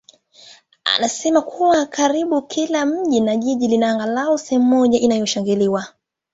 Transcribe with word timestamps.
anasema 0.83 1.41
kuwa 1.41 1.85
karibu 1.85 2.41
kila 2.41 2.85
mji 2.85 3.19
na 3.21 3.35
jiji 3.35 3.67
lina 3.67 3.89
angalau 3.91 4.37
sehemu 4.37 4.65
moja 4.65 4.99
iliyoshangiliwa. 4.99 5.85